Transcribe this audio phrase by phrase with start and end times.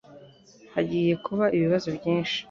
[0.73, 2.37] Hagiye kuba ibibazo byinshi.